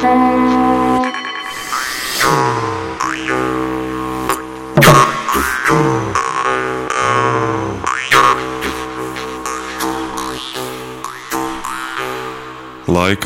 [0.00, 0.12] Laika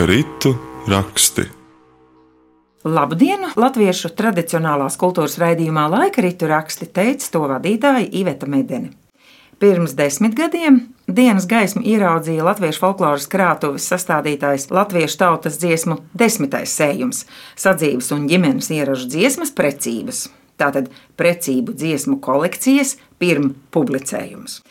[0.07, 0.59] ritu
[0.89, 1.43] raksti.
[2.85, 3.39] Labdien!
[3.55, 8.91] Latviešu tradicionālās kultūras raidījumā laika ritu raksti teica to vadītāja Iveta Medeni.
[9.63, 17.25] Pirms desmit gadiem dienas gaismu ieraudzīja latviešu folkloras krātuves sastādītājs latviešu tautas dziesmu desmitais sējums-
[17.65, 20.29] sadzīves un ģimenes ieražu dziesmas precības.
[20.59, 24.63] Tātad precību dziesmu kolekcijas pirms publicējums.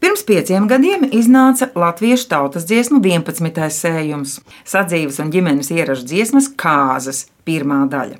[0.00, 3.68] Pirms pieciem gadiem iznāca latviešu tautas dziesmu 11.
[3.68, 4.40] sējums-
[4.72, 8.16] sadzīves un ģimenes ieražu dziesmas kāzas pirmā daļa.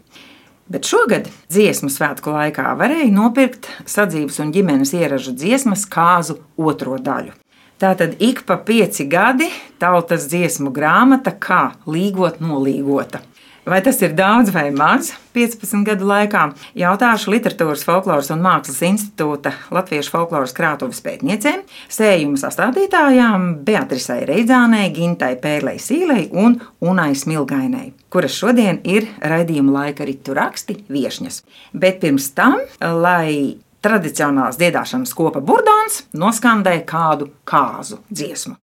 [0.70, 7.32] Bet šogad dziesmu svētku laikā varēja nopirkt sadzīves un ģimenes ieražu dziesmas kāzu otro daļu.
[7.80, 9.46] Tātad ik pa pieci gadi
[9.80, 13.22] tautas dziesmu grāmata kā līgot nolīgota.
[13.64, 16.42] Vai tas ir daudz vai maz 15 gadu laikā?
[16.76, 25.32] Jautāšu Literatūras, Folkloras un Mākslas institūta Latviešu folkloras krātuves pētniecēm, sējuma sastādītājām Beatrisai Reidzānei, Gintai
[25.40, 31.42] Pērlei Sīlei un Unai Smilgainei, kuras šodien ir raidījuma laika ritu raksti viešņas.
[31.72, 38.56] Bet pirms tam, lai tradicionālās dziedāšanas kopa burdāns noskandēja kādu kāzu dziesmu.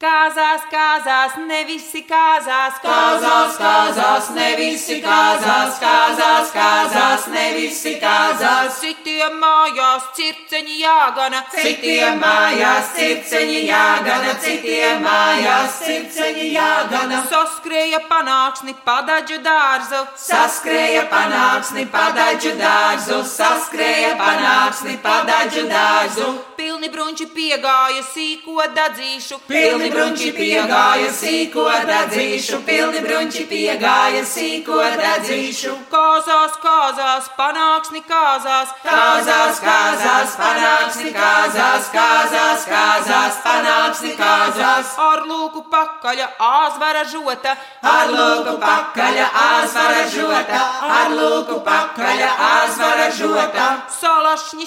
[0.00, 8.78] Kāzās, kāzās, ne visi kāzās, Kāzās, kāzās, ne visi kāzās, kāzās, kāzās, ne visi kāzās.
[8.80, 17.20] Citiem mājās circeņi jāgana, Citiem mājās circeņi jāgana, citiem mājās circeņi jāgana.
[17.28, 26.32] Saskrēja panāksni padaģu dārzu, Saskrēja panāksni padaģu dārzu, saskrēja panāksni padaģu dārzu.
[26.56, 35.74] pilni brunči piegāja sīko dadzīšu, Pilni brunči piegāja sīko dadzīšu, pilni brunči piegāja sīko dadzīšu.
[35.92, 44.94] Kāzās, kāzās, panāksni kāzās, Kāzās, kāzās, panāksni kāzās, kāzās, kāzās, panāksni kāzās.
[45.10, 50.60] ar lūku pakaļa āzvara žota, Ar lūku pakaļa āzvara žota,
[51.00, 53.68] ar lūku pakaļa āzvara žota.
[54.00, 54.66] salašņi,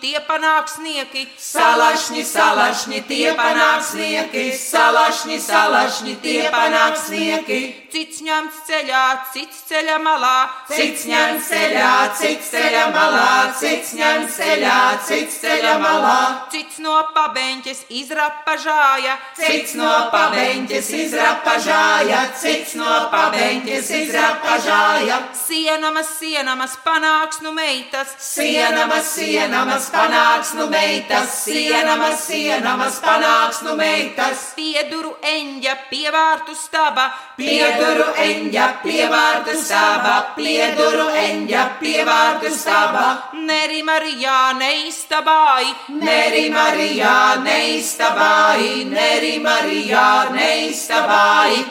[0.00, 7.88] tie panāksnieki, Salašņi, salašņi, tie panāksnieki, salašņi, salašņi, tie panāksnieki.
[7.92, 14.76] cits ņemts ceļā, cits ceļa malā, Cits ņem ceļā, cits ceļa malā, cits ņem ceļā,
[15.08, 16.18] cits ceļa malā.
[16.52, 25.18] cits no pabeņķes izrapažāja, Cits no pabeņķes izrapažāja, cits no pabeņķes izrapažāja.
[25.32, 29.14] Sienamas, sienamas panāksnu meitas, Sienamas, sienamas
[29.48, 34.54] panāks nu meitas, sienamas, sienamas panāks nu meitas.
[34.56, 43.04] pieduru eņģa, pievārtu staba, Pieduru eņģa, pievārdu stāvā, pieduru eņģa, pievārdu stāvā.
[43.46, 51.62] Neri Marijā neiztabāji, Neri Marijā neiztabāji, Neri Marijā neiztabāji.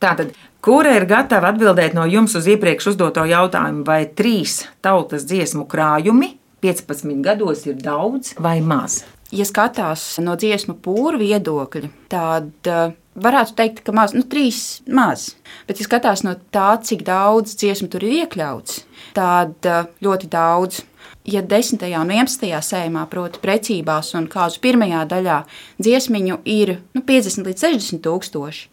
[0.00, 5.64] Tātad, kura ir gatava atbildēt no jums uz iepriekš uzdoto jautājumu, vai trīs tautas dziesmu
[5.72, 9.02] krājumi 15 gados ir daudz vai maz?
[9.30, 15.34] Ja skatās no dziesmu pūra viedokļa, tad uh, varētu teikt, ka maz, nu, trīs maz.
[15.68, 18.80] Bet, ja skatās no tā, cik daudz dziesmu tur ir iekļauts,
[19.16, 20.82] tad uh, ļoti daudz.
[21.28, 21.82] Ja 10.
[22.00, 22.48] un 11.
[22.64, 25.38] sējumā, proti, precībās un kāzu pirmajā daļā
[25.78, 28.64] dziesmiņu ir nu, 50 līdz 60 tūkstoši,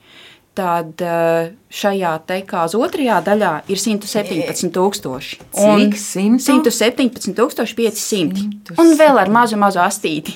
[0.57, 5.39] tad uh, šajā te kāzu otrajā daļā ir 117 tūkstoši.
[5.63, 5.97] Un Cik?
[5.99, 6.71] Simtu?
[6.71, 7.33] 117
[7.75, 8.77] 500.
[8.79, 10.33] Un vēl ar mazu, mazu astīti.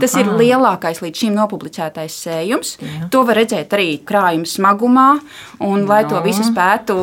[0.00, 2.74] Tas ir lielākais līdz šim nopublicētais sējums.
[2.82, 3.08] Jā.
[3.14, 5.06] To var redzēt arī krājuma smagumā,
[5.62, 6.22] un lai to No.
[6.26, 6.96] visu spētu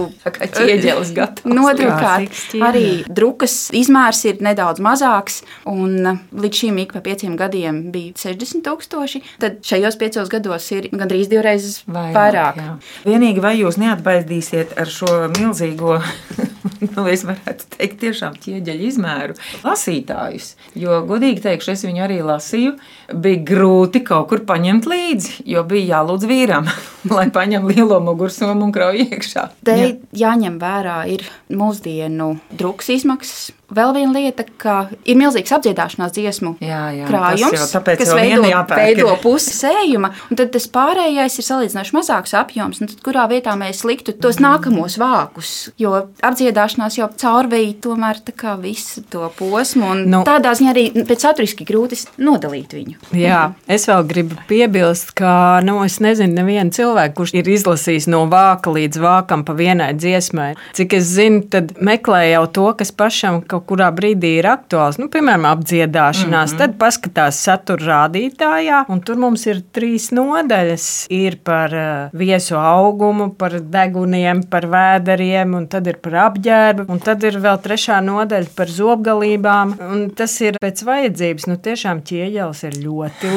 [1.15, 1.45] gatavs.
[1.49, 2.29] nodrukāt,
[2.61, 8.61] arī drukas izmērs ir nedaudz mazāks, un līdz šim ik pa pieciem gadiem bija 60
[8.67, 9.21] tūkstoši.
[9.39, 12.13] Tad šajos piecos gados ir gandrīz divreiz vairāk.
[12.13, 12.55] vairāk.
[12.55, 12.77] jā.
[13.05, 15.99] Vienīgi vai jūs neatbaidīsiet ar šo milzīgo,
[16.95, 20.55] nu, es varētu teikt, tiešām ķieģeļa izmēru lasītājus.
[20.79, 22.75] Jo, godīgi teikšu, es viņu arī lasīju.
[23.13, 26.67] Bija grūti kaut kur paņemt līdzi, jo bija jālūdz vīram,
[27.15, 29.47] lai paņem lielo mugursomu un krauju iekšā.
[29.65, 29.93] Te Jā.
[30.25, 33.49] jāņem vērā ir mūsdienu drukas izmaksas.
[33.69, 34.75] Vēl viena lieta, ka
[35.05, 40.09] ir milzīgs apdziedāšanās dziesmu Jā, jā, tas krājums, jau tāpēc kas veido, veido pusi sējuma,
[40.31, 42.81] un tad tas pārējais ir salīdzinoši mazāks apjoms.
[42.81, 45.53] un Tad, kurā vietā mēs liktu tos nākamos vākus?
[45.77, 48.23] Jo apdziedāšanās jau caurvīja tomēr
[48.63, 49.93] visu to posmu.
[50.01, 50.23] Nu.
[50.25, 52.98] Tādā ziņā arī pēc saturiski grūti nodalīt viņu.
[53.15, 58.25] Jā, es vēl gribu piebilst, ka nu, es nezinu, nevienu cilvēku, kurš ir izlasījis no
[58.29, 60.51] vāka līdz vākam pa vienai dziesmai.
[60.77, 64.99] Cik es zinu, tad meklē jau to, kas pašam kaut kurā brīdī ir aktuāls.
[65.01, 66.53] Nu, piemēram, apdziedāšanās.
[66.53, 66.59] Mm -hmm.
[66.59, 71.07] Tad paskatās satura rādītājā, un tur mums ir trīs nodaļas.
[71.09, 76.99] Ir par uh, viesu augumu, par deguniem, par vēderiem, un tad ir par apģērbu, un
[76.99, 79.75] tad ir vēl trešā nodaļa par zobgalībām.
[79.91, 81.47] Un tas ir pēc vajadzības.
[81.47, 82.88] Nu, tiešām ķieģelis ir ļoti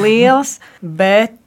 [0.03, 1.39] liels, bet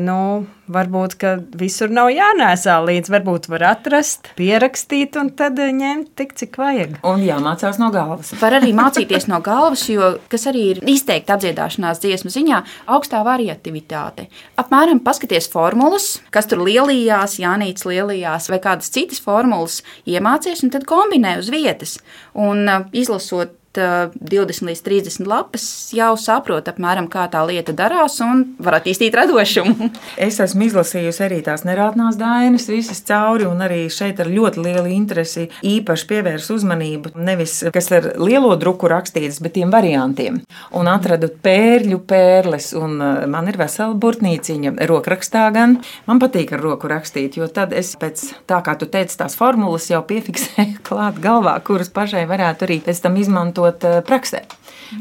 [0.00, 1.16] nu, varbūt
[1.60, 3.12] visur nav jānēsā līdzi.
[3.12, 6.94] Varbūt var atrast, pierakstīt un tad ņemt tik, cik vajag.
[7.08, 8.32] Un jāmācās no galvas.
[8.40, 12.62] Var arī mācīties no galvas, jo kas arī ir izteikti apdziedāšanās dziesmu ziņā,
[12.96, 14.28] augstā variativitāte.
[14.60, 20.86] Apmēram paskaties formulas, kas tur lielījās, Jānīts lielījās vai kādas citas formulas iemācies un tad
[20.88, 21.98] kombinē uz vietas.
[22.32, 22.64] Un
[22.96, 25.64] izlasot 20 līdz 30 lapas,
[25.96, 29.88] jau saprot apmēram, kā tā lieta darās un var attīstīt radošumu.
[30.26, 34.92] es esmu izlasījusi arī tās nerātnās dainas, visas cauri, un arī šeit ar ļoti lielu
[34.92, 40.42] interesi īpaši pievērs uzmanību nevis, kas ar lielo druku rakstītas, bet tiem variantiem.
[40.76, 42.98] Un atradu pērļu pērles, un
[43.32, 45.78] man ir vesela burtnīciņa rokrakstā gan.
[46.08, 49.88] Man patīk ar roku rakstīt, jo tad es pēc tā, kā tu teici, tās formulas
[49.90, 54.42] jau piefiksēju klāt galvā, kuras pašai varētu arī pēc tam izmantot izmantot eh, praksē.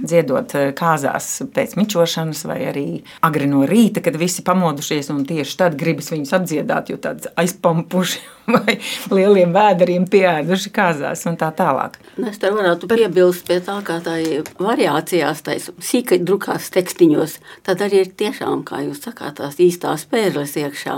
[0.01, 2.85] Dziedot eh, kāzās pēc mičošanas, vai arī
[3.25, 8.21] agri no rīta, kad visi pamodušies, un tieši tad gribas viņus apdziedāt, jo tāds aizpampuši
[8.55, 8.77] vai
[9.11, 11.97] lieliem vēderiem pieēduši kāzās un tā tālāk.
[12.31, 17.37] Es te varētu piebilst pie tā, kā tā ir variācijās, tais sīkai drukās tekstiņos,
[17.67, 20.97] tad arī ir tiešām, kā jūs sakāt, tās īstās pērles iekšā.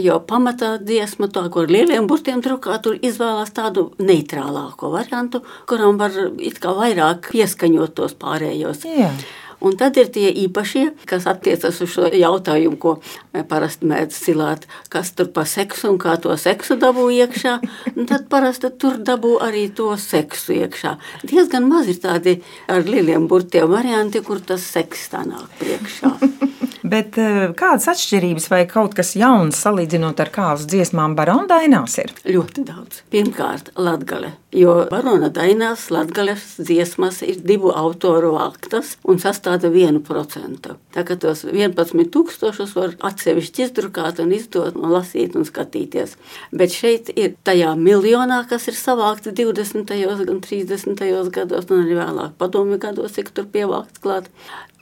[0.00, 6.16] Jo pamatā dziesma to, kur lieliem burtiem drukā, tur izvēlās tādu neitrālāko variantu, kuram var
[6.40, 8.84] it kā vairāk pieskaņot tos pārējos.
[8.88, 9.12] Jā.
[9.62, 12.96] Un tad ir tie īpašie, kas attiecas uz šo jautājumu, ko
[13.46, 17.54] parasti mēdz cilāt, kas tur pa seksu un kā to seksu dabū iekšā.
[17.94, 20.96] Un tad parasti tur dabū arī to seksu iekšā.
[21.30, 26.16] Diezgan maz ir tādi ar lieliem burtiem varianti, kur tas seks tā nāk priekšā.
[26.82, 32.10] Bet eh, kādas atšķirības vai kaut kas jauns salīdzinot ar kāzu dziesmām barona dainās ir?
[32.26, 33.02] Ļoti daudz.
[33.12, 34.34] Pirmkārt, latgale.
[34.52, 40.74] Jo barona dainās latgales dziesmas ir divu autoru aktas un sastāda vienu procentu.
[40.92, 46.18] Tā kā tos 11 tūkstošus var atsevišķi izdrukāt un izdot un lasīt un skatīties.
[46.52, 49.94] Bet šeit ir tajā miljonā, kas ir savākti 20.
[50.34, 51.00] un 30.
[51.32, 54.28] gados un arī vēlāk padomju gados, cik tur pievākts klāt.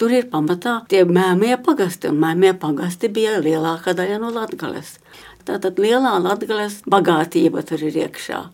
[0.00, 1.54] Tur ir pamatā tie mēmie
[1.90, 4.98] pagasti, un mēmie pagasti bija lielākā daļa no Latgales.
[5.44, 8.50] Tātad lielā latgales bagātība tur ir iekšā.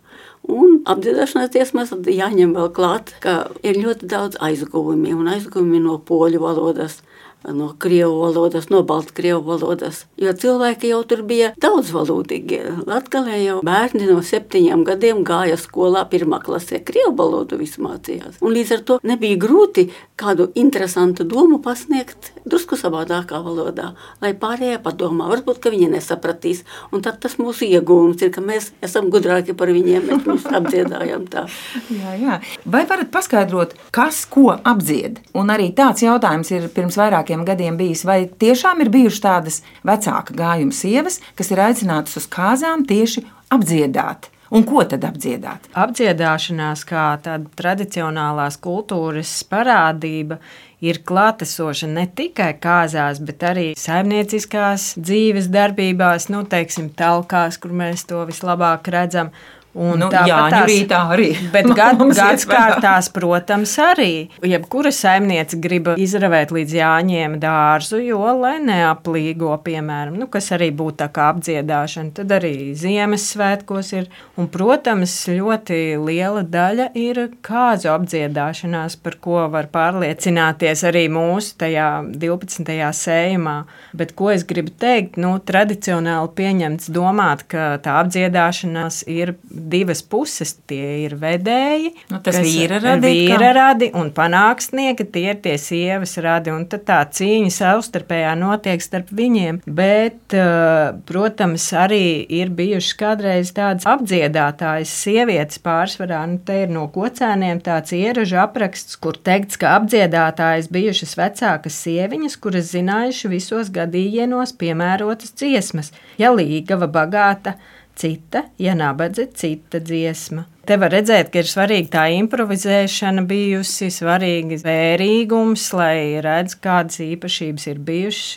[0.47, 6.39] Un apdziedāšanās dziesmās jāņem vēl klāt, ka ir ļoti daudz aizguvumi un aizguvumi no poļu
[6.39, 7.01] valodas
[7.43, 10.05] no krievu valodas, no baltkrievu valodas.
[10.19, 12.59] Jo cilvēki jau tur bija daudzvalodīgi.
[12.87, 18.41] Latvijā jau bērni no septiņiem gadiem gāja skolā pirmā klasē, krievu valodu visu mācījās.
[18.41, 19.87] Un līdz ar to nebija grūti
[20.19, 23.91] kādu interesantu domu pasniegt drusku savādākā valodā,
[24.23, 25.29] lai pārējie padomā.
[25.31, 26.63] Varbūt, ka viņi nesapratīs.
[26.91, 31.27] Un tad tas mūsu iegūms ir, ka mēs esam gudrāki par viņiem, mēs viņus apdziedājam
[31.31, 31.45] tā.
[31.97, 32.35] Jā, jā.
[32.67, 35.21] Vai varat paskaidrot, kas ko apdzied?
[35.37, 39.61] Un arī tāds jautājums ir pirms vairākiem vairākiem gadiem bijis, vai tiešām ir bijušas tādas
[39.83, 44.29] vecāka gājuma sievas, kas ir aicinātas uz kāzām tieši apdziedāt.
[44.49, 45.67] Un ko tad apdziedāt?
[45.75, 50.37] Apdziedāšanās kā tāda tradicionālās kultūras parādība
[50.79, 58.07] ir klātesoša ne tikai kāzās, bet arī saimnieciskās dzīves darbībās, nu, teiksim, telkās, kur mēs
[58.07, 59.33] to vislabāk redzam.
[59.77, 61.29] Un nu, jā, rītā arī.
[61.53, 64.27] Bet gad, gads kārtās, protams, arī.
[64.41, 71.01] Jebkura saimniece grib izravēt līdz jāņiem dārzu, jo, lai neaplīgo, piemēram, nu, kas arī būtu
[71.03, 74.09] tā kā apdziedāšana, tad arī Ziemassvētkos ir.
[74.37, 81.89] Un, protams, ļoti liela daļa ir kāzu apdziedāšanās, par ko var pārliecināties arī mūsu tajā
[82.17, 82.73] 12.
[82.97, 83.57] sējumā.
[83.97, 89.35] Bet ko es gribu teikt, nu, tradicionāli pieņemts domāt, ka tā apdziedāšanās ir
[89.69, 90.55] divas puses.
[90.67, 96.17] Tie ir vedēji, nu, tas vīra radi, vīra radi un panākstnieki, tie ir tie sievas
[96.23, 96.51] radi.
[96.53, 99.61] Un tad tā cīņa savstarpējā notiek starp viņiem.
[99.67, 106.23] Bet, eh, protams, arī ir bijušas kādreiz tādas apdziedātājas sievietes pārsvarā.
[106.27, 112.37] Nu, te ir no kocēniem tāds ieražu apraksts, kur teikts, ka apdziedātājas bijušas vecākas sieviņas,
[112.41, 115.91] kuras zinājuši visos gadījienos piemērotas dziesmas.
[116.21, 117.57] Ja līgava bagāta,
[117.97, 120.45] cita, ja nabadze, cita dziesma.
[120.67, 127.69] Te var redzēt, ka ir svarīga tā improvizēšana bijusi, svarīga vērīgums, lai redz, kādas īpašības
[127.71, 128.35] ir bijušas.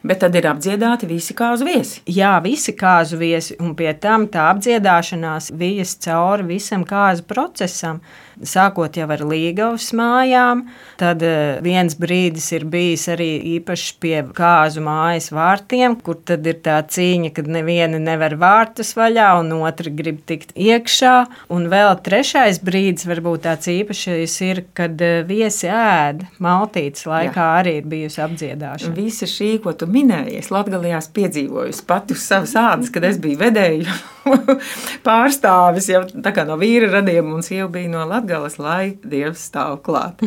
[0.00, 1.98] Bet tad ir apdziedāti visi kāzu viesi.
[2.08, 8.00] Jā, visi kāzu viesi, un pie tam tā apdziedāšanās vijas cauri visam kāzu procesam
[8.46, 10.64] sākot jau ar Līgavas mājām.
[11.00, 16.60] Tad eh, viens brīdis ir bijis arī īpaši pie kāzu mājas vārtiem, kur tad ir
[16.64, 21.14] tā cīņa, kad neviena nevar vārtus vaļā, un otra grib tikt iekšā.
[21.52, 27.50] Un vēl trešais brīdis, varbūt tāds īpašs, ir, kad eh, viesi ēd maltītes laikā Jā.
[27.60, 28.96] arī ir bijusi apdziedāšana.
[28.96, 33.40] Visa šī, ko tu minēji, es Latgalijās piedzīvoju pati uz savas ādas, kad es biju
[33.40, 33.98] vedēju
[35.06, 36.02] pārstāvis jau
[36.46, 40.20] no vīra radiem, un sieva bija no Latvijas, lai Dievs stāv klāt.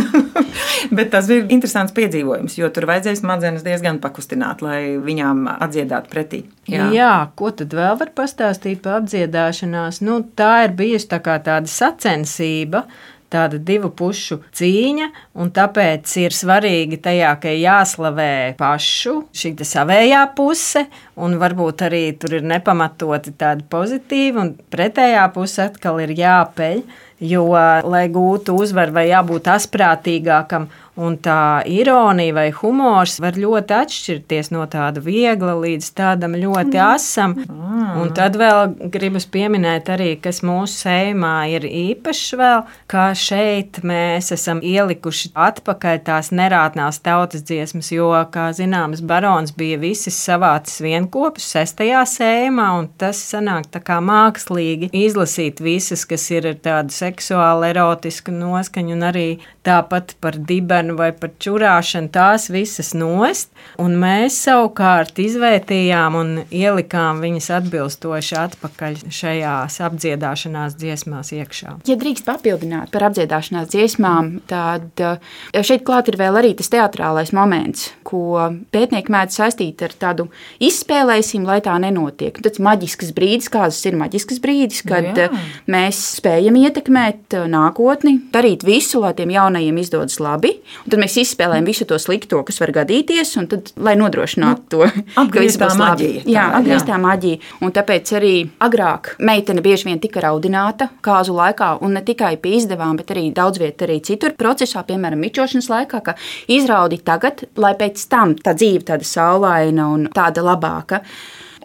[0.96, 6.42] Bet tas bija interesants piedzīvojums, jo tur vajadzēja smadzenes diezgan pakustināt, lai viņām atdziedātu pretī.
[6.70, 6.88] Jā.
[6.94, 10.00] Jā, ko tad vēl var pastāstīt par apdziedāšanās?
[10.06, 12.86] Nu, tā ir bijusi tā tāda sacensība
[13.30, 15.08] tāda divu pušu cīņa,
[15.40, 20.86] un tāpēc ir svarīgi tajā, ka jāslavē pašu šī savējā puse,
[21.20, 26.82] un varbūt arī tur ir nepamatoti tādi pozitīvi, un pretējā puse atkal ir jāpeļ.
[27.20, 27.44] Jo,
[27.84, 34.64] lai gūtu uzvaru, vai jābūt asprātīgākam, un tā ironija vai humors var ļoti atšķirties no
[34.70, 36.82] tāda viegla līdz tādam ļoti mm.
[36.94, 37.36] asam.
[37.46, 38.00] Mm.
[38.00, 44.32] Un tad vēl gribas pieminēt arī, kas mūsu sējumā ir īpašs vēl, ka šeit mēs
[44.34, 51.48] esam ielikuši atpakaļ tās nerātnās tautas dziesmas, jo, kā zināms, barons bija visis savācis vienkopus
[51.54, 57.68] sestajā sējumā, un tas sanāk tā kā mākslīgi izlasīt visas, kas ir ar tādu seksuālu
[57.70, 59.28] erotisku noskaņu, un arī
[59.66, 63.50] tāpat par dibenu vai par čurāšanu, tās visas nost.
[63.80, 71.76] Un mēs savukārt izvērtījām un ielikām viņas atbilstoši atpakaļ šajās apdziedāšanās dziesmās iekšā.
[71.88, 77.32] Ja drīkst papildināt par apdziedāšanās dziesmām, tad eh, šeit klāt ir vēl arī tas teatrālais
[77.36, 80.28] moments, ko pētnieki mēdz saistīt ar tādu
[80.62, 82.36] izspēlēsim, lai tā nenotiek.
[82.42, 85.28] Tas maģisks brīdis, kāds ir maģisks brīdis, kad Jā.
[85.70, 90.56] mēs spējam ietekmēt uh, nākotni, darīt visu, lai tiem jaunajiem izdodas labi.
[90.84, 94.68] Un tad mēs izspēlējam visu to slikto, kas var gadīties, un tad, lai nodrošinātu nu,
[94.70, 96.10] to, viss būs labi.
[96.30, 97.40] Jā, atgrieztā maģija.
[97.64, 102.56] Un tāpēc arī agrāk meitene bieži vien tika raudināta kāzu laikā, un ne tikai pie
[102.60, 106.16] izdevām, bet arī daudz vietā arī citur procesā, piemēram, mičošanas laikā, ka
[106.50, 111.04] izraudi tagad, lai pēc tam tā dzīve tāda saulaina un tāda labāka.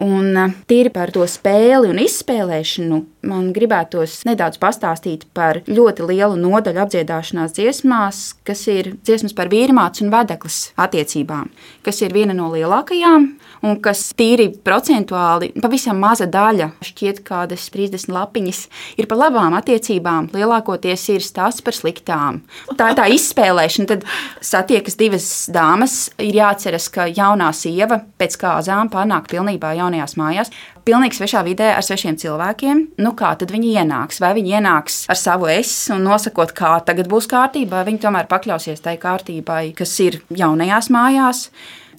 [0.04, 2.98] Un uh, tīri par to spēli un izspēlēšanu
[3.30, 10.04] man gribētos nedaudz pastāstīt par ļoti lielu nodaļu apdziedāšanās dziesmās, kas ir dziesmas par vīrmātes
[10.04, 11.48] un vedeklis attiecībām,
[11.86, 13.30] kas ir viena no lielākajām
[13.64, 18.62] un kas tīri procentuāli pavisam maza daļa, šķiet kādas 30 lapiņas,
[19.00, 22.42] ir par labām attiecībām, lielākoties ir stāsts par sliktām.
[22.76, 24.06] Tā ir tā izspēlēšana, tad
[24.44, 30.52] satiekas divas dāmas, ir jāatceras, ka jaunā sieva pēc kāzām panāk pilnībā jaunajās mājās,
[30.86, 32.82] pilnīgi svešā vidē ar svešiem cilvēkiem.
[33.02, 34.20] Nu, kā tad viņi ienāks?
[34.22, 38.30] Vai viņi ienāks ar savu es un nosakot, kā tagad būs kārtībā, vai viņi tomēr
[38.30, 41.48] pakļausies tai kārtībai, kas ir jaunajās mājās?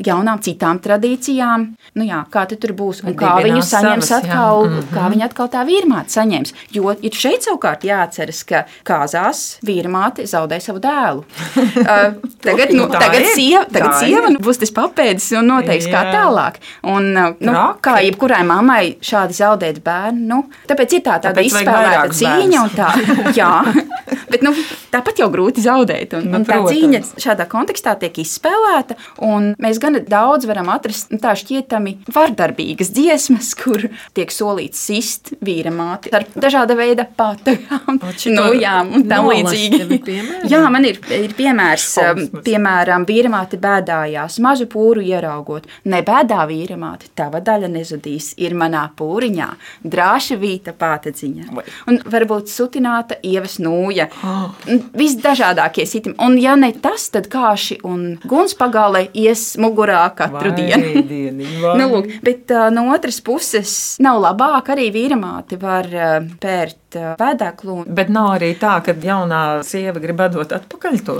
[0.06, 1.66] Jaunām, citām tradīcijām.
[1.98, 4.90] Nu, jā, kā tur būs un kā viņu saņems savas, atkal, mm -hmm.
[4.94, 6.54] kā viņa atkal tā vīrmāte saņems.
[6.72, 11.24] Jo ir šeit savukārt jāatceras, ka kāzās vīrmāte zaudē savu dēlu.
[11.92, 15.94] uh, tagad nu, tagad ir, sieva, tagad sieva nu, būs tas papēdis un noteiks, jā.
[15.94, 16.62] kā tālāk.
[16.84, 17.82] Un, uh, nu, Raki.
[17.82, 22.92] kā jebkurai mammai šādi zaudēt bērnu, nu, tāpēc ir tā tāda izspēlēta cīņa un tā.
[23.40, 23.52] jā,
[24.32, 24.54] bet nu,
[24.94, 26.14] tāpat jau grūti zaudēt.
[26.18, 28.98] Un, nu, un tā cīņa šādā kontekstā tiek izspēlēta.
[29.62, 36.12] Mēs gan daudz varam atrast tā šķietami vardarbīgas dziesmas, kur tiek solīts sist vīra māti
[36.16, 38.00] ar dažāda veida patagām,
[38.36, 40.00] nojām un tam līdzīgi.
[40.52, 45.68] Jā, man ir, ir piemērs, um, piemēram, vīra māte bēdājās, mazu pūru ieraugot.
[45.88, 49.50] Nebēdā vīra māte, tava daļa nezudīs, ir manā pūriņā,
[49.88, 51.50] drāša vīta pātedziņa.
[51.88, 54.10] Un varbūt sutināta ievas nūja.
[54.98, 56.18] Visdažādākie sitim.
[56.24, 61.04] Un ja ne tas, tad kāši un guns pagālē ies mugurā mugurā katru vai, dienu.
[61.12, 61.76] Dieniņ, vai.
[61.80, 63.72] nu, lūk, bet uh, no otras puses
[64.04, 67.84] nav labāk arī vīramāti var uh, pērt uh, pēdēklu.
[67.88, 71.20] Bet nav arī tā, ka jaunā sieva grib dot atpakaļ to.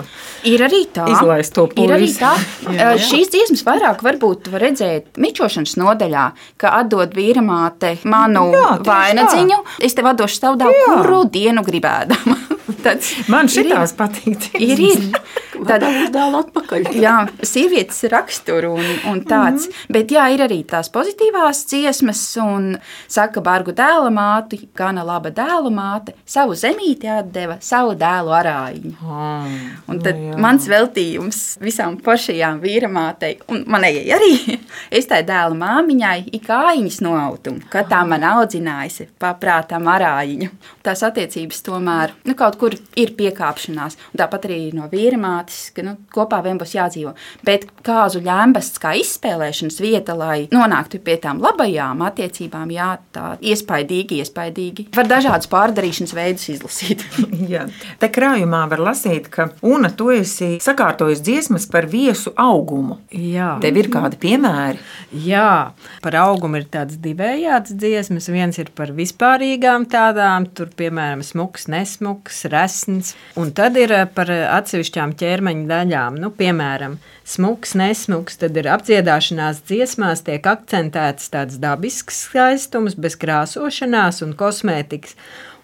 [0.50, 1.06] Ir arī tā.
[1.14, 1.86] Izlaist to puisi.
[1.86, 2.34] Ir arī tā.
[2.66, 2.90] jā, jā.
[3.08, 9.62] Šīs dziesmas vairāk varbūt var redzēt mičošanas nodaļā, ka atdod vīramāte manu jā, vainadziņu.
[9.62, 9.80] Tā.
[9.88, 12.40] Es tev atdošu dāvu, kuru dienu gribēdama.
[13.32, 14.50] Man šitās patīk.
[14.58, 15.08] Ir, ir.
[15.68, 16.90] Tad dēlu atpakaļ.
[16.98, 19.68] Jā, sievietes raksturu un, un tāds.
[19.68, 19.94] Mm -hmm.
[19.94, 25.72] Bet jā, ir arī tās pozitīvās dziesmas, un saka, bargu dēla māte, gana laba dēla
[25.72, 28.94] māte, savu zemīti atdeva savu dēlu arāņu.
[29.04, 29.46] Oh,
[29.92, 34.58] un tad nu, mans veltījums visām foršajām vīramātei, un manējai arī,
[34.98, 40.50] es tai dēla māmiņai ik kājiņas no autuma, kad tā man audzinājusi paprātām arāņu.
[40.86, 45.96] Tās attiecības tomēr nu, kaut kur ir piekāpšanās, un tāpat arī no vīramātes, ka nu,
[46.14, 47.14] kopā vien būs jādzīvo.
[47.48, 54.22] Bet kāzu ļēmbasts kā izspēlēšanas vieta, lai nonāktu pie tām labajām attiecībām, jā, tā iespaidīgi,
[54.24, 54.88] iespaidīgi.
[54.96, 57.06] Var dažādus pārdarīšanas veidus izlasīt.
[57.54, 57.68] jā.
[58.02, 63.00] Te krājumā var lasīt, ka Una, tu esi sakārtojis dziesmas par viesu augumu.
[63.12, 63.56] Jā.
[63.64, 64.80] Tev ir kādi piemēri?
[65.26, 65.74] Jā,
[66.04, 68.30] par augumu ir tāds divējāds dziesmas.
[68.32, 73.16] Viens ir par vispārīgām tādām, tur piemēram smuks, nesmuks, resns.
[73.40, 76.18] Un tad ir par atsevišķām ķermeņa daļām.
[76.20, 84.24] Nu, piemēram, smuks, nesmuks, tad ir apdziedāšanās dziesmās tiek akcentēts tāds dabisks skaistums, bez krāsošanās
[84.26, 85.16] un kosmētikas.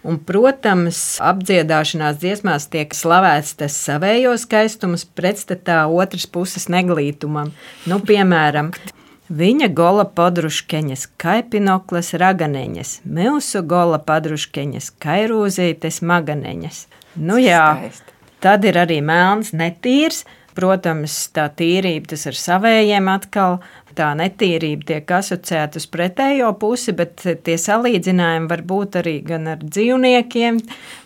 [0.04, 7.54] Un, protams, apdziedāšanās dziesmās tiek slavēts tas savējo skaistums pretstatā otras puses neglītumam.
[7.88, 8.72] Nu, piemēram,
[9.32, 16.82] Viņa gola podruškeņas, kaipinoklas raganeņas, milsu gola padruškeņas, kairūzītes maganeņas.
[17.16, 17.88] Nu jā,
[18.44, 20.24] tad ir arī melns netīrs,
[20.54, 23.58] Protams, tā tīrība tas ir savējiem atkal,
[23.94, 29.62] tā netīrība tiek asociēta uz pretējo pusi, bet tie salīdzinājumi var būt arī gan ar
[29.62, 30.58] dzīvniekiem,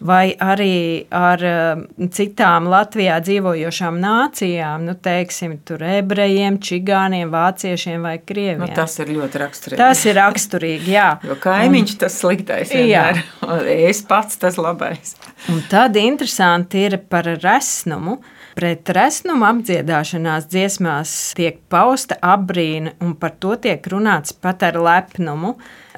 [0.08, 8.16] vai arī ar um, citām Latvijā dzīvojošām nācijām, nu, teiksim, tur ebrejiem, čigāniem, vāciešiem vai
[8.22, 8.64] krieviem.
[8.64, 9.80] Nu, tas ir ļoti raksturīgi.
[9.82, 11.10] Tas ir raksturīgi, jā.
[11.28, 13.22] Jo kaimiņš tas sliktais vienmēr.
[13.22, 13.60] Jā.
[13.88, 15.14] Es pats tas labais.
[15.52, 18.18] Un tad interesanti ir par resnumu,
[18.58, 25.52] Pret resnumu apdziedāšanās dziesmās tiek pausta apbrīna, un par to tiek runāts pat ar lepnumu.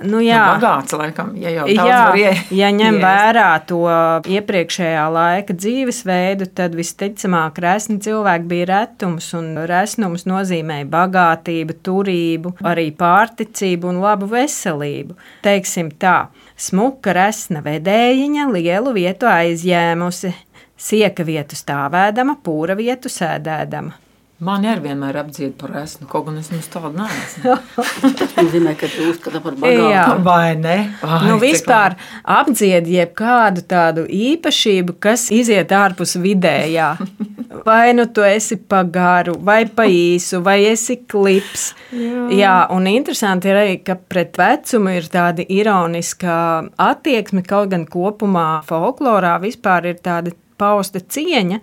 [0.04, 3.04] Nu, jā, nu, bagāts, laikam, ja jau jā, ie, ja ņem ies.
[3.06, 3.80] vērā to
[4.28, 12.90] iepriekšējā laika dzīvesveidu, tad visticamāk resni cilvēki bija retums, un resnums nozīmēja bagātību, turību, arī
[13.00, 15.16] pārticību un labu veselību.
[15.48, 16.18] Teiksim tā,
[16.60, 20.36] smuka resna vedējiņa lielu vietu aizņēmusi
[20.80, 23.98] sieka vietu stāvēdama, pūra vietu sēdēdama.
[24.40, 27.56] Man ir vienmēr apdzied par esmu, kaut gan es nemaz tādu neesmu.
[28.22, 29.90] Tas nozīmē, ka tu uzskata par bagātu.
[29.92, 30.76] Jā, vai ne?
[31.04, 36.94] Ai, nu, vispār apdzied jebkādu tādu īpašību, kas iziet ārpus vidējā.
[37.60, 41.64] Vai nu tu esi pa garu, vai pa īsu, vai esi klips.
[41.92, 46.36] Jā, Jā un interesanti ir arī, ka pret vecumu ir tāda ironiska
[46.80, 51.60] attieksme, kaut gan kopumā folklorā vispār ir tāda pausta cieņa.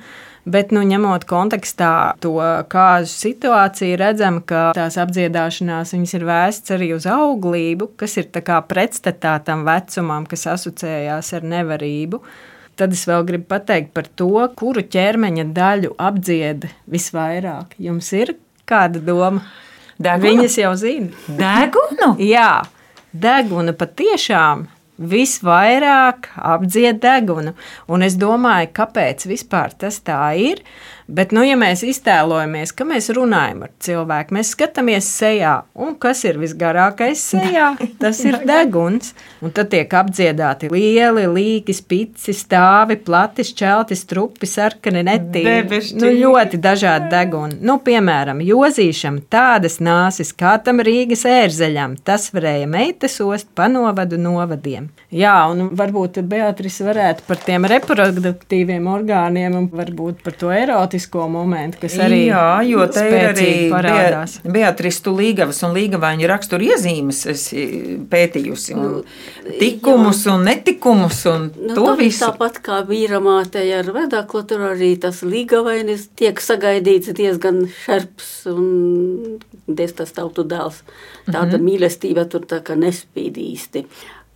[0.47, 2.37] Bet, nu, ņemot kontekstā to
[2.71, 9.65] kāzu situāciju, redzam, ka tās apdziedāšanās ir vēstas arī uz auglību, kas ir pretstatā tam
[9.67, 12.21] vecumam, kas asociējās ar nevarību.
[12.79, 17.75] Tad es vēl gribu pateikt par to, kuru ķermeņa daļu apdzied visvairāk.
[17.81, 18.37] Jums ir
[18.69, 19.43] kāda doma?
[19.97, 20.29] Degunu?
[20.29, 21.11] Viņas jau zina.
[21.27, 22.13] Degunu?
[22.35, 22.61] Jā,
[23.11, 27.53] deguna patiešām visvairāk apdzied degunu.
[27.87, 29.27] Un es domāju, kāpēc
[29.77, 30.63] tas tā ir.
[31.07, 36.25] Bet, nu, ja mēs iztēlojamies, ka mēs runājam ar cilvēku, mēs skatāmies sejā, un kas
[36.27, 37.69] ir visgarākais sejā,
[38.01, 39.13] tas ir deguns.
[39.39, 45.79] Un tad tiek apdziedāti lieli, līki, spici, stāvi, plati, šķelti, strupi, sarkani, netīri.
[45.95, 47.61] Nu, ļoti dažādi deguni.
[47.63, 54.19] Nu, piemēram, jozīšam tādas nāsis, kā tam Rīgas ērzeļam, tas varēja meitas ost pa novadu
[54.19, 54.91] novadiem.
[55.15, 61.27] Jā, un varbūt Beatrice varētu par tiem reproduktīviem orgāniem un varbūt par to erotiku dramatisko
[61.29, 64.39] momentu, kas arī Jā, jo te ir arī parādās.
[64.43, 67.21] Beatristu Līgavas un Līgavaņa raksturu iezīmes
[68.09, 68.75] pētījusi.
[68.75, 69.03] Un nu,
[69.59, 70.33] tikumus jā.
[70.33, 72.25] un netikumus un nu, to visu.
[72.25, 80.13] Tāpat kā vīramātei ar vedaklu, tur arī tas Līgavainis tiek sagaidīts diezgan šerps un destas
[80.15, 80.83] tautu dēls.
[81.27, 81.67] Tāda mm -hmm.
[81.69, 83.85] mīlestība tur tā kā nespīd īsti.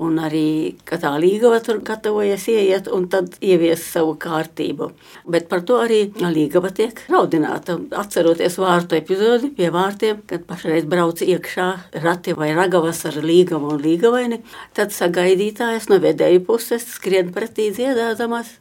[0.02, 4.88] Un arī tā līgava tur gatavojas ieiet un tad ievies savu kārtību.
[5.30, 7.78] Bet par to arī līgava tiek raudināta.
[8.02, 11.68] Atceroties vārtu epizodi pie vārtiem, kad pašreiz brauc iekšā
[12.02, 14.42] rati vai ragavas ar līgavu un līgavaini,
[14.74, 18.58] tad sagaidītājs no vedēju puses skrien pretī dziedādamas.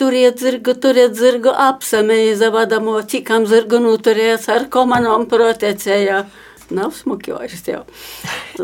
[0.00, 6.22] Turiet zirgu, turiet zirgu, apsamēja zavadamo, cikam zirgu noturēts ar komanom protecējā.
[6.74, 6.94] Nav
[7.38, 7.82] vairs jau.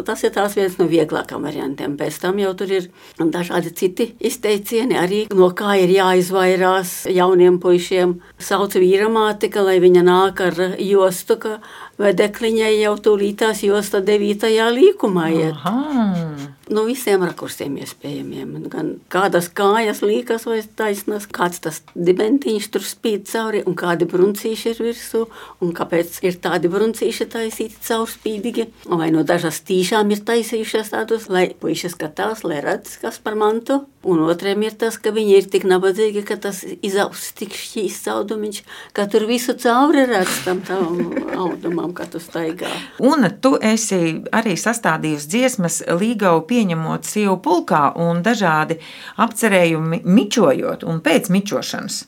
[0.06, 1.96] Tas ir viens no vieglākām variantiem.
[1.98, 2.88] Pēc tam jau tur ir
[3.18, 8.16] dažādi citi izteicieni, arī no kā ir jāizvairās jauniem puišiem.
[8.38, 11.58] Sauc vīramātika, lai viņa nāk ar jostu, ka
[12.00, 15.64] vedekliņai jau tūlītās josta devītajā līkumā iet.
[15.64, 16.52] Aha.
[16.66, 18.66] No visiem rakursiem iespējamiem.
[18.72, 24.72] Gan kādas kājas līkas vai taisnas, kāds tas dibentiņš tur spīd cauri un kādi bruncīši
[24.72, 25.22] ir virsū
[25.62, 28.66] un kāpēc ir tādi bruncīši taisīti caurspīdīgi.
[28.90, 33.84] Vai no dažas tīšām ir taisījušas tādus, lai puiši skatās, lai redz, kas par mantu.
[34.06, 38.60] Un otriem ir tas, ka viņi ir tik nabadzīgi, ka tas izaugs tik šķīs caudumiņš,
[38.94, 41.10] ka tur visu cauri redz tam tavam
[41.42, 42.70] audumam, kad tu staigā.
[43.02, 48.78] Un tu esi arī sastādījusi dziesmas līgavu pieņemot sievu pulkā un dažādi
[49.26, 52.04] apcerējumi mičojot un pēc mičošanas.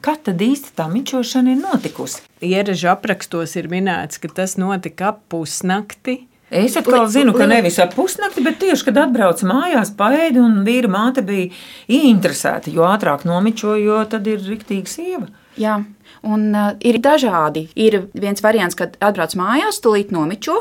[0.00, 2.22] Kā tad īsti tā mičošana ir notikusi?
[2.44, 6.22] Ieražu aprakstos ir minēts, ka tas notika ap pusnakti.
[6.50, 10.90] Es atkal zinu, ka nevis ap pusnakti, bet tieši kad atbraucu mājās, paēdi un vīra
[10.90, 11.46] māte bija
[11.86, 12.72] ieinteresēta.
[12.74, 15.28] Jo ātrāk nomičoju, jo tad ir riktīga sieva.
[15.60, 15.78] Jā,
[16.26, 17.66] un uh, ir dažādi.
[17.80, 20.56] Ir viens variants, kad atbrauc mājās, tūlīt nomičo,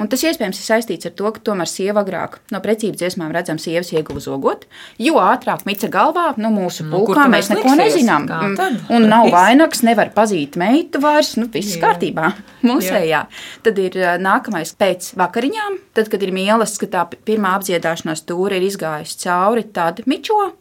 [0.00, 3.60] un tas iespējams ir saistīts ar to, ka tomēr sieva agrāk no precīzi dziesmām redzam,
[3.60, 4.64] sievas ieguva zogot.
[5.02, 8.28] Jo ātrāk mica galvā, no mūsu Nu, pulkā tu mēs neko nezinām.
[8.30, 8.80] Mm?
[8.96, 11.82] Un nav vainags, nevar pazīt meitu vairs, nu viss Jā.
[11.86, 12.32] kārtībā.
[12.68, 13.26] Mūsējā.
[13.66, 18.58] Tad ir uh, nākamais pēc vakariņām, tad, kad ir mīlestības, ka tā pirmā apdziedāšanās tūri
[18.58, 20.52] ir izgājusi cauri, tad mičo.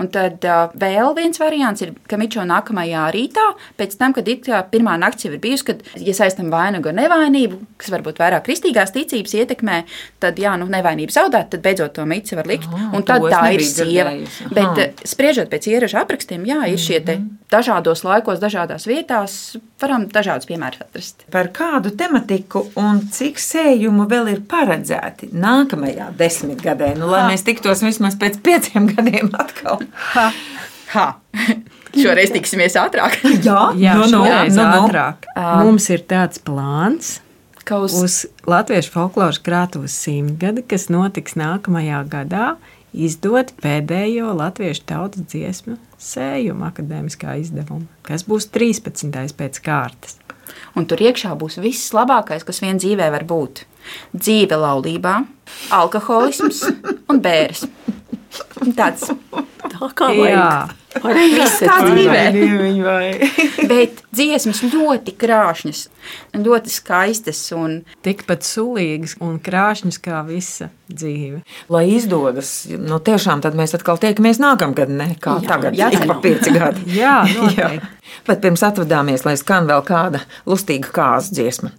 [0.00, 3.44] Un tad uh, vēl viens variants ir, ka mičo nākamajā rītā,
[3.78, 6.98] pēc tam, kad it kā pirmā nakts jau ir bijusi, kad, ja saistam vainagu ar
[6.98, 9.80] nevainību, kas varbūt vairāk kristīgās ticības ietekmē,
[10.22, 12.66] tad, jā, nu, nevainība zaudēt, tad beidzot to mici var likt.
[12.70, 14.16] Aha, un tad tā ir sieva.
[14.50, 17.20] Bet, uh, spriežot pēc ieražu aprakstiem, jā, ir šie te
[17.54, 19.34] dažādos laikos, dažādās vietās,
[19.82, 21.24] varam dažādus piemērus atrast.
[21.32, 27.84] Par kādu tematiku un cik sējumu vēl ir paredzēti nākamajā desmitgadē, nu, lai mēs tiktos
[27.84, 29.83] vismaz pēc pieciem gadiem atkal.
[30.14, 30.26] Ha!
[30.94, 31.06] ha.
[31.94, 33.20] Šoreiz tiksimies ātrāk.
[33.46, 34.80] Jā, Jā, šoreiz nu, nu.
[34.86, 35.28] ātrāk.
[35.62, 37.18] Mums ir tāds plāns.
[37.64, 42.48] Ka uz, Uz Latvijas folkloras krātuves simtgadi, kas notiks nākamajā gadā,
[42.92, 49.08] izdot pēdējo latviešu tautas dziesmu sējumu akadēmiskā izdevuma, kas būs 13.
[49.38, 50.18] pēc kārtas.
[50.76, 53.64] un tur iekšā būs viss labākais, kas vien dzīvē var būt.
[54.12, 55.14] Dzīve laulībā,
[55.72, 56.62] alkoholisms
[57.08, 57.64] un bēres.
[58.76, 59.10] Tāds
[59.74, 60.72] Tā kā vajag.
[61.34, 62.24] viss kā dzīvē.
[63.70, 65.80] Bet dziesmas ļoti krāšņas,
[66.38, 71.42] ļoti skaistas un Tikpat sulīgas un krāšņas kā visa dzīve.
[71.72, 76.04] Lai izdodas, nu tiešām tad mēs atkal tiekamies nākamgad, ne kā Jā, tagad, jā, ik
[76.04, 76.20] pa jā.
[76.24, 76.86] pieci gadi.
[77.00, 77.92] Jā, noteikti.
[78.28, 81.72] Bet pirms atvadāmies, lai skan vēl kāda lustīga kāzu dziesma.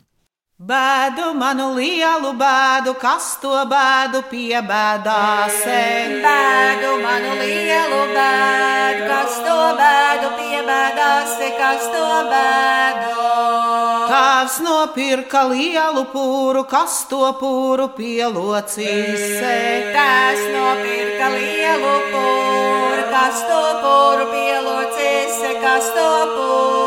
[0.56, 5.58] Bēdu manu lielu bēdu, kas to bēdu piebēdās.
[6.24, 13.28] Bēdu manu lielu bēdu, kas to bēdu piebēdās, kas to bēdu.
[14.08, 19.28] Tēvs nopirka lielu pūru, kas to pūru pielocīs.
[19.92, 26.85] Tās nopirka lielu pūru, kas to pūru pielocīs, kas to pūru.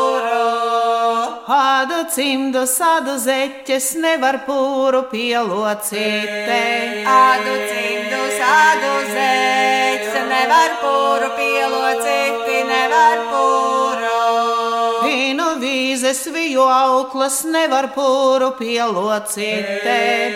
[1.49, 6.51] Ādu cimdu sadu zeķes nevar pūru pielocīt.
[7.09, 14.19] Ādu cimdu sādu zēts, nevar pūru pielocīt, nevar pūru.
[15.07, 19.89] Vīnu vīzes viju auklas nevar pūru pielocīt.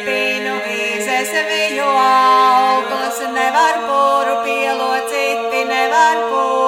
[0.10, 6.63] Pīnu vīzes viņu auglas, nevar pūru pielocīt, nevar pūru.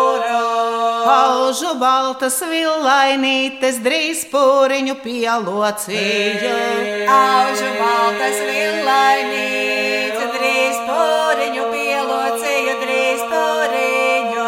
[1.05, 6.53] Paužu baltas villainītes drīz pūriņu pielocīju.
[7.13, 14.47] Aužu baltas villainīca, drīz pūriņu pielocīju, drīz pūriņu.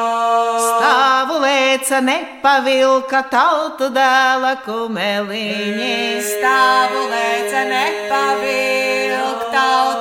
[0.65, 5.93] Stāvu lēca nepavilka tautu dēla kumeliņi.
[6.32, 9.96] Stāvu lēca nepavilk, tautu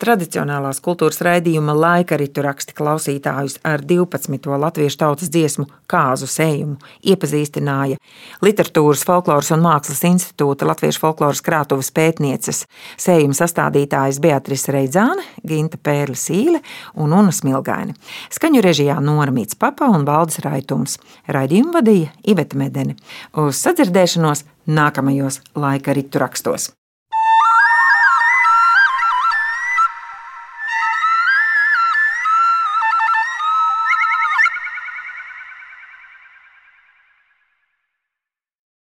[0.00, 4.46] Tradicionālās kultūras raidījuma laika ritu raksti klausītājus ar 12.
[4.62, 6.78] latviešu tautas dziesmu kāzu sējumu
[7.12, 7.98] iepazīstināja
[8.40, 12.62] Literatūras, folkloras un mākslas institūta Latviešu folkloras krātuves pētnieces
[12.96, 16.64] sējuma sastādītājas Beatrice Reidzāne, Ginta Pērle Sīle
[16.96, 17.92] un Una Smilgaini.
[18.32, 20.96] Skaņu režijā Noramīts Papa un Valdis Raitums.
[21.28, 22.96] Raidījumu vadīja Iveta Medeni.
[23.36, 26.72] Uz sadzirdēšanos nākamajos laika ritu rakstos.